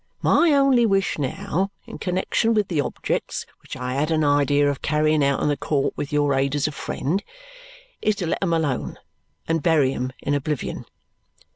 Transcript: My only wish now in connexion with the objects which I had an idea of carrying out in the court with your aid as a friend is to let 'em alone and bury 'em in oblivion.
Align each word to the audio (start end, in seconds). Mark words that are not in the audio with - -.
My 0.23 0.51
only 0.55 0.83
wish 0.83 1.19
now 1.19 1.69
in 1.85 1.99
connexion 1.99 2.55
with 2.55 2.69
the 2.69 2.81
objects 2.81 3.45
which 3.61 3.77
I 3.77 3.93
had 3.93 4.09
an 4.09 4.23
idea 4.23 4.67
of 4.67 4.81
carrying 4.81 5.23
out 5.23 5.43
in 5.43 5.47
the 5.47 5.55
court 5.55 5.93
with 5.95 6.11
your 6.11 6.33
aid 6.33 6.55
as 6.55 6.65
a 6.65 6.71
friend 6.71 7.23
is 8.01 8.15
to 8.15 8.25
let 8.25 8.39
'em 8.41 8.51
alone 8.53 8.97
and 9.47 9.61
bury 9.61 9.93
'em 9.93 10.11
in 10.23 10.33
oblivion. 10.33 10.85